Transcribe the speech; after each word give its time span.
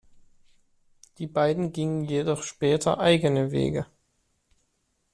Die 1.19 1.27
beiden 1.27 1.73
gingen 1.73 2.05
jedoch 2.05 2.41
später 2.41 2.97
eigene 2.99 3.51
Wege. 3.51 3.85